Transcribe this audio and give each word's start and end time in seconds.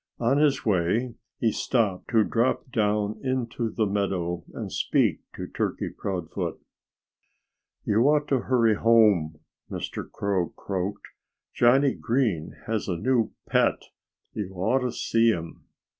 On 0.17 0.37
his 0.39 0.65
way 0.65 1.13
he 1.37 1.51
stopped 1.51 2.07
to 2.09 2.23
drop 2.23 2.71
down 2.71 3.21
into 3.23 3.69
the 3.69 3.85
meadow 3.85 4.43
and 4.51 4.71
speak 4.71 5.19
to 5.35 5.45
Turkey 5.45 5.89
Proudfoot. 5.95 6.59
"You 7.85 8.01
ought 8.09 8.27
to 8.29 8.39
hurry 8.39 8.73
home," 8.73 9.41
Mr. 9.69 10.09
Crow 10.11 10.49
croaked. 10.55 11.05
"Johnnie 11.53 11.93
Green 11.93 12.55
has 12.65 12.87
a 12.87 12.97
new 12.97 13.33
pet. 13.47 13.79
You 14.33 14.55
ought 14.55 14.79
to 14.81 14.91
see 14.91 15.29
him." 15.29 15.65